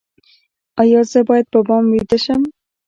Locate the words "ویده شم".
1.91-2.41